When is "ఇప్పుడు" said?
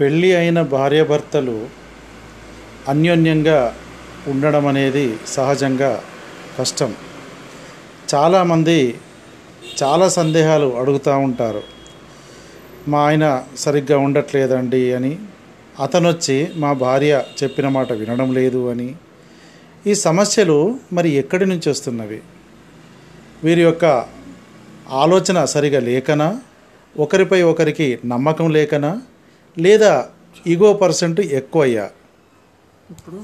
32.90-33.18